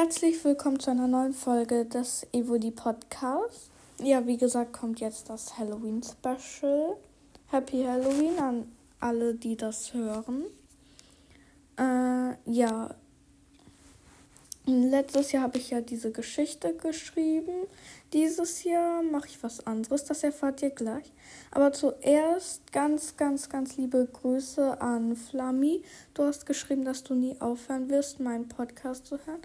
[0.00, 3.68] Herzlich willkommen zu einer neuen Folge des Evoli Podcasts.
[4.00, 6.96] Ja, wie gesagt, kommt jetzt das Halloween Special.
[7.48, 10.44] Happy Halloween an alle, die das hören.
[11.76, 12.94] Äh, ja.
[14.66, 17.66] Letztes Jahr habe ich ja diese Geschichte geschrieben.
[18.12, 21.12] Dieses Jahr mache ich was anderes, das erfahrt ihr gleich.
[21.50, 25.82] Aber zuerst ganz, ganz, ganz liebe Grüße an Flammy.
[26.14, 29.42] Du hast geschrieben, dass du nie aufhören wirst, meinen Podcast zu hören.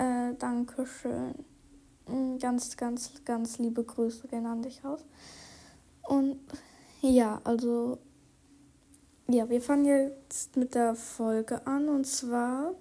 [0.00, 1.34] Äh, Dankeschön.
[2.08, 5.04] Mm, ganz, ganz, ganz liebe Grüße gehen an dich aus.
[6.08, 6.40] Und
[7.02, 7.98] ja, also,
[9.28, 12.72] ja, wir fangen jetzt mit der Folge an und zwar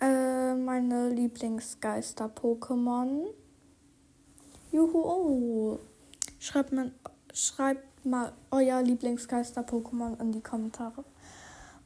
[0.00, 3.26] äh, meine Lieblingsgeister-Pokémon.
[4.72, 5.78] Juhu, oh.
[6.40, 6.90] Schreibt, mal,
[7.32, 11.04] schreibt mal euer Lieblingsgeister-Pokémon in die Kommentare.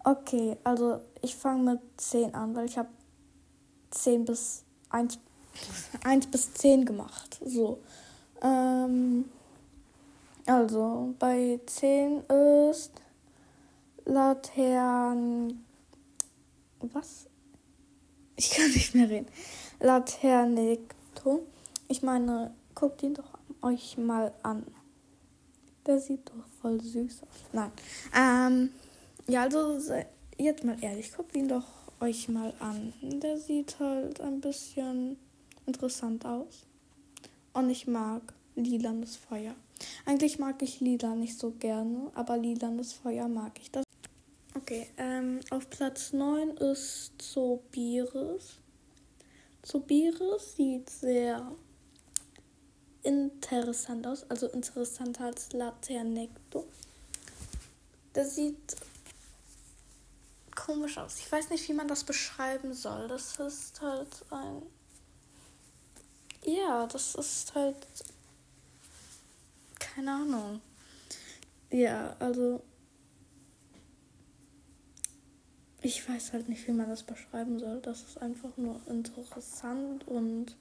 [0.03, 2.89] Okay, also ich fange mit 10 an, weil ich habe
[3.95, 5.19] 10 bis 1,
[6.05, 7.41] 1 bis 10 gemacht.
[7.45, 7.79] So.
[8.43, 9.25] Ähm,
[10.47, 12.93] also bei 10 ist
[14.05, 15.65] Latern.
[16.81, 17.27] Was?
[18.37, 19.29] Ich kann nicht mehr reden.
[19.81, 21.47] Laternecto.
[21.89, 24.67] Ich meine, guckt ihn doch euch mal an.
[25.87, 27.29] Der sieht doch voll süß aus.
[27.53, 27.73] Nein.
[28.15, 28.71] Ähm,
[29.27, 29.79] ja, also
[30.37, 31.65] jetzt mal ehrlich, guckt ihn doch
[32.05, 32.93] euch mal an.
[33.01, 35.17] Der sieht halt ein bisschen
[35.67, 36.67] interessant aus.
[37.55, 39.55] Und ich mag lilanes Feuer.
[40.05, 43.85] Eigentlich mag ich lila nicht so gerne, aber lilanes Feuer mag ich das.
[44.55, 48.59] Okay, ähm, auf Platz 9 ist Zobiris.
[49.63, 51.51] Zobiris sieht sehr
[53.03, 56.67] interessant aus, also interessanter als Laternecto.
[58.15, 58.77] Der sieht
[60.65, 61.19] komisch aus.
[61.19, 63.09] Ich weiß nicht, wie man das beschreiben soll.
[63.09, 64.63] Das ist halt ein.
[66.45, 67.77] Ja, das ist halt.
[69.79, 70.61] Keine Ahnung.
[71.71, 72.63] Ja, also.
[75.83, 77.81] Ich weiß halt nicht, wie man das beschreiben soll.
[77.83, 80.57] Das ist einfach nur interessant und.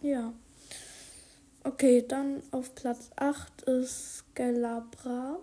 [0.00, 0.32] Ja.
[1.64, 5.38] Okay, dann auf Platz 8 ist Gelabra.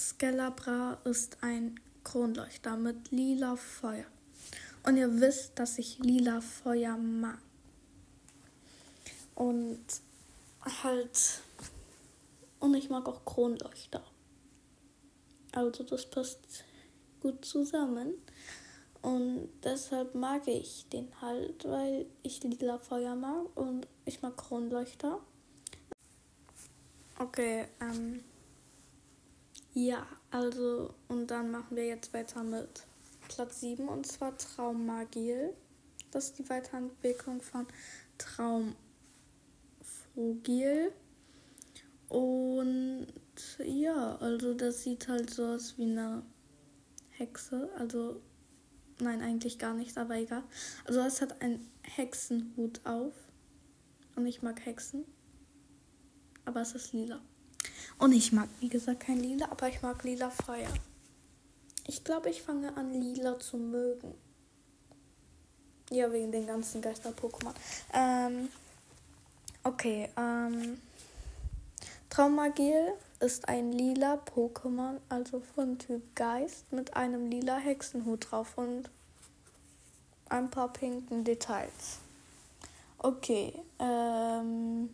[0.00, 4.06] Skelabra ist ein Kronleuchter mit lila Feuer.
[4.82, 7.38] Und ihr wisst, dass ich lila Feuer mag.
[9.34, 9.84] Und
[10.82, 11.42] halt.
[12.60, 14.02] Und ich mag auch Kronleuchter.
[15.52, 16.64] Also das passt
[17.20, 18.14] gut zusammen.
[19.02, 25.20] Und deshalb mag ich den halt, weil ich lila Feuer mag und ich mag Kronleuchter.
[27.18, 28.24] Okay, ähm.
[29.72, 32.84] Ja, also und dann machen wir jetzt weiter mit
[33.28, 35.54] Platz 7 und zwar Traummagil.
[36.10, 37.68] Das ist die Weiterentwicklung von
[38.18, 38.74] Traumfugil.
[42.08, 43.06] Und
[43.64, 46.24] ja, also das sieht halt so aus wie eine
[47.10, 47.70] Hexe.
[47.78, 48.20] Also
[48.98, 50.42] nein, eigentlich gar nicht, aber egal.
[50.84, 53.14] Also es hat einen Hexenhut auf.
[54.16, 55.04] Und ich mag Hexen.
[56.44, 57.20] Aber es ist lila.
[57.98, 60.72] Und ich mag, wie gesagt, kein Lila, aber ich mag lila Feuer.
[61.86, 64.14] Ich glaube, ich fange an, lila zu mögen.
[65.90, 67.52] Ja, wegen den ganzen Geister-Pokémon.
[67.92, 68.48] Ähm,
[69.64, 70.78] okay, ähm,
[72.08, 78.88] Traumagil ist ein lila Pokémon, also von Typ Geist, mit einem lila Hexenhut drauf und
[80.28, 81.98] ein paar pinken Details.
[82.98, 84.90] Okay, ähm,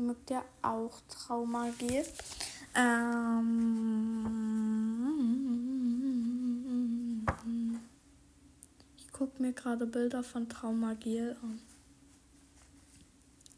[0.00, 2.04] mögt ihr auch Traumagel.
[2.74, 3.26] Ähm,
[8.98, 11.60] ich gucke mir gerade Bilder von Traumagel an.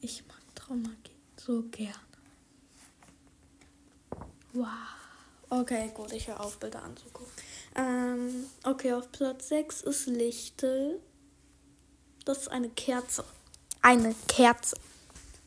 [0.00, 1.94] Ich mag Traumagel so gerne.
[4.52, 4.68] Wow.
[5.48, 7.32] Okay, gut, ich höre auf, Bilder anzugucken.
[7.74, 11.00] Ähm, okay, auf Platz 6 ist Lichtel.
[12.24, 13.24] Das ist eine Kerze.
[13.80, 14.76] Eine Kerze.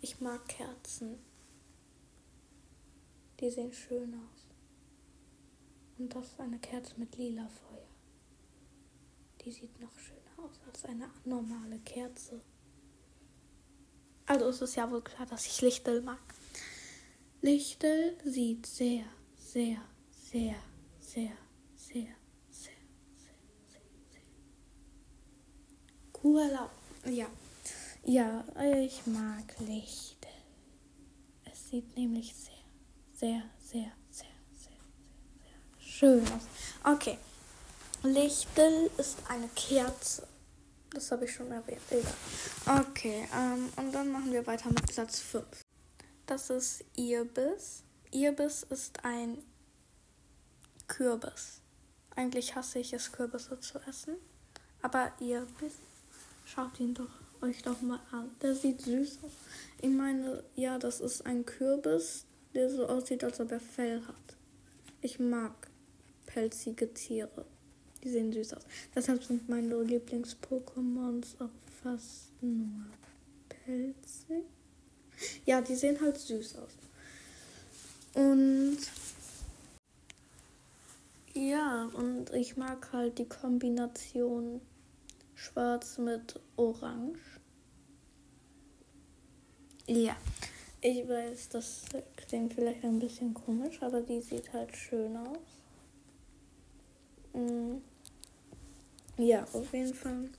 [0.07, 1.17] Ich mag Kerzen.
[3.39, 4.47] Die sehen schön aus.
[5.97, 7.87] Und das ist eine Kerze mit lila Feuer.
[9.41, 12.39] Die sieht noch schöner aus als eine normale Kerze.
[14.27, 16.21] Also ist es ja wohl klar, dass ich Lichtel mag.
[17.41, 19.05] Lichtel sieht sehr,
[19.39, 19.81] sehr,
[20.11, 20.55] sehr,
[20.99, 21.37] sehr, sehr,
[21.75, 22.15] sehr,
[22.53, 23.01] sehr,
[23.67, 23.81] sehr,
[24.11, 24.21] sehr
[26.23, 27.11] cool aus.
[27.11, 27.27] Ja.
[28.07, 30.27] Ja, ich mag Licht.
[31.51, 32.53] Es sieht nämlich sehr,
[33.11, 34.77] sehr, sehr, sehr, sehr, sehr,
[35.41, 36.43] sehr schön aus.
[36.83, 37.17] Okay.
[38.03, 40.27] Lichtel ist eine Kerze.
[40.91, 41.81] Das habe ich schon erwähnt.
[41.89, 42.13] Egal.
[42.87, 45.43] Okay, ähm, und dann machen wir weiter mit Platz 5.
[46.27, 47.81] Das ist Irbis.
[48.11, 49.39] Irbis ist ein
[50.87, 51.61] Kürbis.
[52.15, 54.17] Eigentlich hasse ich es, Kürbisse zu essen.
[54.83, 55.73] Aber Irbis,
[56.45, 58.31] schaut ihn doch euch doch mal an.
[58.41, 59.31] Der sieht süß aus.
[59.81, 64.37] Ich meine, ja, das ist ein Kürbis, der so aussieht, als ob er Fell hat.
[65.01, 65.69] Ich mag
[66.25, 67.45] pelzige Tiere.
[68.03, 68.63] Die sehen süß aus.
[68.95, 71.49] Deshalb sind meine Lieblings-Pokémons auch
[71.83, 72.85] fast nur
[73.49, 74.43] pelzig.
[75.45, 76.71] Ja, die sehen halt süß aus.
[78.13, 78.77] Und
[81.33, 84.61] ja, und ich mag halt die Kombination
[85.35, 87.34] schwarz mit orange.
[89.87, 90.15] Ja,
[90.81, 91.83] ich weiß, das
[92.15, 95.37] klingt vielleicht ein bisschen komisch, aber die sieht halt schön aus.
[97.33, 97.77] Mm.
[99.17, 100.29] Ja, auf jeden Fall.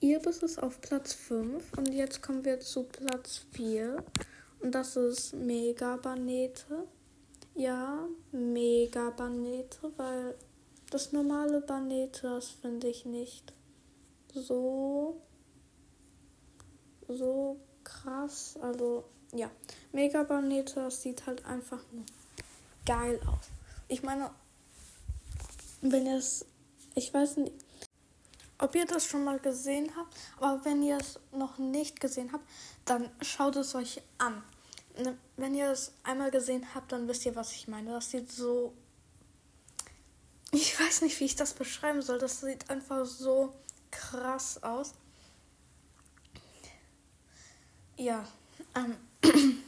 [0.00, 4.02] Irbis ist auf Platz 5 und jetzt kommen wir zu Platz 4
[4.60, 6.86] und das ist Mega Banete.
[7.54, 10.34] Ja, Mega Banete, weil
[10.90, 13.52] das normale Banete, das finde ich nicht
[14.34, 15.20] so
[17.16, 18.58] so krass.
[18.60, 19.50] Also ja,
[19.92, 22.04] Mega Banete, das sieht halt einfach nur
[22.84, 23.46] geil aus.
[23.88, 24.30] Ich meine,
[25.80, 26.44] wenn ihr es,
[26.94, 27.52] ich weiß nicht,
[28.58, 32.44] ob ihr das schon mal gesehen habt, aber wenn ihr es noch nicht gesehen habt,
[32.84, 34.42] dann schaut es euch an.
[34.98, 37.92] Ne, wenn ihr es einmal gesehen habt, dann wisst ihr, was ich meine.
[37.92, 38.74] Das sieht so.
[40.50, 42.18] Ich weiß nicht, wie ich das beschreiben soll.
[42.18, 43.54] Das sieht einfach so
[43.90, 44.92] krass aus.
[48.00, 48.26] Ja.
[48.74, 48.96] Ähm.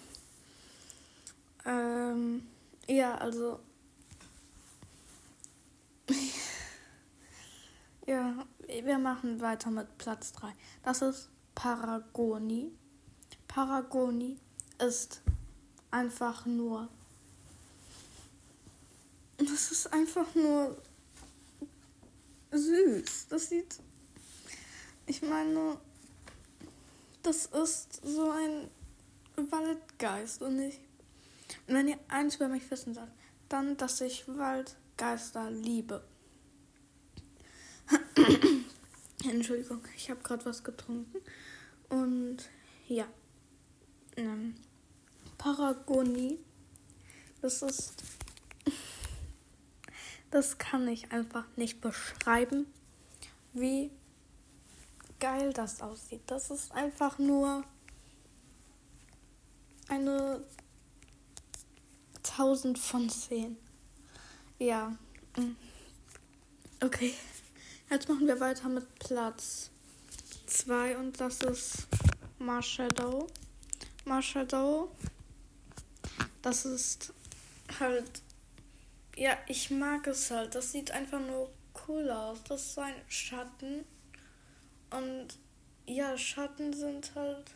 [1.67, 2.49] ähm
[2.89, 3.61] ja, also
[8.07, 10.51] Ja, wir machen weiter mit Platz 3.
[10.83, 12.73] Das ist Paragoni.
[13.49, 14.39] Paragoni
[14.79, 15.21] ist
[15.91, 16.89] einfach nur.
[19.37, 20.81] Das ist einfach nur
[22.51, 23.27] süß.
[23.29, 23.79] Das sieht.
[25.05, 25.77] Ich meine,
[27.23, 28.71] das ist so ein
[29.51, 30.81] Waldgeist und ich.
[31.67, 33.11] Und wenn ihr eins über mich wissen sollt,
[33.49, 36.03] dann, dass ich Waldgeister liebe.
[39.25, 41.19] Entschuldigung, ich habe gerade was getrunken.
[41.89, 42.39] Und
[42.89, 43.07] ja.
[44.17, 44.55] Ähm,
[45.39, 46.39] Paragoni.
[47.41, 48.03] Das ist.
[50.31, 52.65] Das kann ich einfach nicht beschreiben,
[53.53, 53.91] wie
[55.23, 56.23] geil das aussieht.
[56.27, 57.63] Das ist einfach nur
[59.89, 60.43] eine
[62.17, 63.57] 1000 von 10.
[64.59, 64.97] Ja.
[65.37, 65.55] Mm.
[66.83, 67.15] Okay.
[67.89, 69.71] Jetzt machen wir weiter mit Platz
[70.47, 71.87] 2 und das ist
[72.41, 73.29] Marshadow.
[74.05, 74.91] Marshadow,
[76.41, 77.13] das ist
[77.79, 78.23] halt,
[79.17, 80.57] ja, ich mag es halt.
[80.57, 81.49] Das sieht einfach nur
[81.87, 82.43] cool aus.
[82.49, 83.85] Das ist ein Schatten
[84.97, 85.29] und
[85.87, 87.51] ja, Schatten sind halt,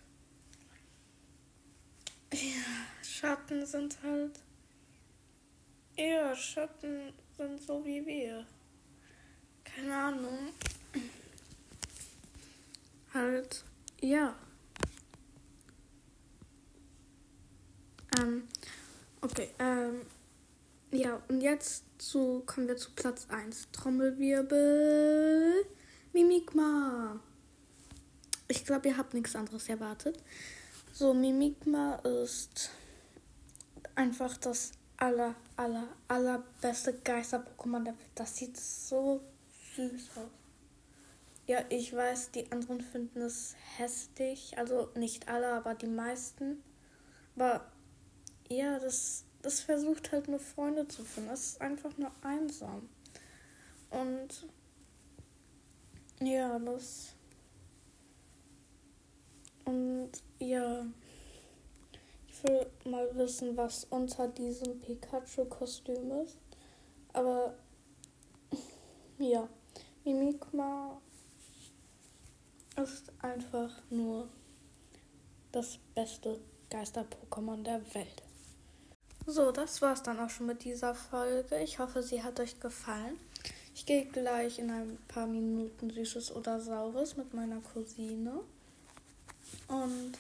[2.33, 4.41] ja, Schatten sind halt,
[5.97, 8.47] ja, Schatten sind so wie wir
[9.77, 10.39] keine Ahnung.
[13.13, 13.65] Halt,
[14.01, 14.35] ja.
[18.19, 18.49] Ähm,
[19.21, 20.03] okay, ähm,
[20.91, 23.69] ja, und jetzt zu, kommen wir zu Platz 1.
[23.73, 25.67] Trommelwirbel,
[26.17, 27.21] Mimikma.
[28.49, 30.19] Ich glaube, ihr habt nichts anderes erwartet.
[30.91, 32.71] So, Mimikma ist
[33.95, 38.11] einfach das aller, aller, allerbeste Geister-Pokémon der Welt.
[38.15, 39.21] Das sieht so
[39.75, 40.31] süß aus.
[41.47, 44.57] Ja, ich weiß, die anderen finden es hässlich.
[44.57, 46.63] Also nicht alle, aber die meisten.
[47.35, 47.71] Aber
[48.49, 51.29] ja, das, das versucht halt nur Freunde zu finden.
[51.29, 52.89] Es ist einfach nur einsam.
[53.91, 54.47] Und
[56.21, 57.15] ja, das.
[59.65, 60.87] Und ja.
[62.29, 66.39] Ich will mal wissen, was unter diesem Pikachu-Kostüm ist.
[67.13, 67.55] Aber
[69.19, 69.49] ja.
[70.05, 71.01] Mimikma
[72.77, 74.29] ist einfach nur
[75.51, 76.39] das beste
[76.71, 78.23] Geister-Pokémon der Welt.
[79.27, 81.59] So, das war's dann auch schon mit dieser Folge.
[81.59, 83.19] Ich hoffe, sie hat euch gefallen.
[83.77, 88.41] Ich gehe gleich in ein paar Minuten Süßes oder Saures mit meiner Cousine.
[89.69, 90.13] Und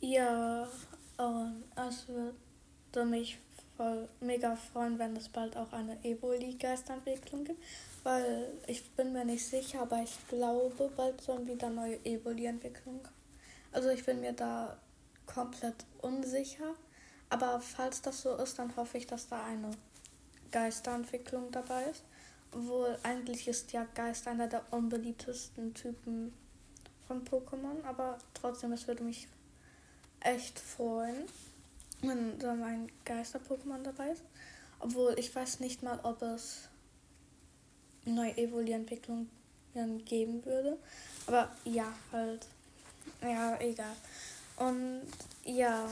[0.00, 0.68] ja,
[1.16, 3.38] und es würde mich
[3.76, 7.62] voll mega freuen, wenn es bald auch eine Evoli-Geistentwicklung gibt,
[8.02, 13.14] weil ich bin mir nicht sicher, aber ich glaube, bald sollen wieder neue Evoli-Entwicklungen kommen.
[13.70, 14.76] Also ich bin mir da
[15.24, 16.74] komplett unsicher,
[17.30, 19.70] aber falls das so ist, dann hoffe ich, dass da eine
[20.50, 22.02] Geisterentwicklung dabei ist.
[22.52, 26.32] Obwohl eigentlich ist ja Geist einer der unbeliebtesten Typen
[27.06, 29.28] von Pokémon, aber trotzdem, es würde mich
[30.20, 31.24] echt freuen,
[32.02, 34.22] wenn so ein Geister-Pokémon dabei ist.
[34.80, 36.68] Obwohl ich weiß nicht mal, ob es
[38.04, 39.30] neue Evoli-Entwicklungen
[40.04, 40.78] geben würde.
[41.26, 42.46] Aber ja, halt.
[43.22, 43.94] Ja, egal.
[44.56, 45.02] Und
[45.44, 45.88] ja,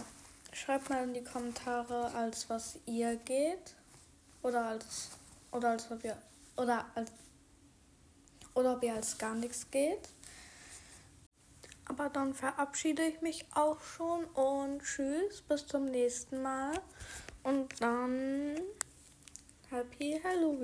[0.52, 3.74] schreibt mal in die Kommentare, als was ihr geht.
[4.42, 5.10] Oder als.
[5.52, 6.16] Oder als ob ihr.
[6.56, 7.12] Oder als.
[8.54, 10.08] Oder ob ihr als gar nichts geht.
[11.86, 16.80] Aber dann verabschiede ich mich auch schon und tschüss, bis zum nächsten Mal.
[17.42, 18.58] Und dann
[19.70, 20.62] Happy Halloween.